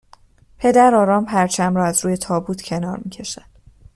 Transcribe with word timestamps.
پدر 0.57 0.95
آرام 0.95 1.25
پرچم 1.25 1.75
را 1.75 1.85
از 1.85 2.05
روی 2.05 2.17
تابوت 2.17 2.61
کنار 2.61 2.97
میکشد 3.03 3.43